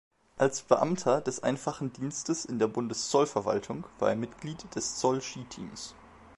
Als 0.39 0.63
Beamter 0.63 1.21
des 1.21 1.43
einfachen 1.43 1.93
Dienstes 1.93 2.45
in 2.45 2.57
der 2.57 2.65
Bundeszollverwaltung 2.67 3.85
war 3.99 4.09
er 4.09 4.15
Mitglied 4.15 4.73
des 4.73 4.95
Zoll-Ski-Teams. 4.97 5.93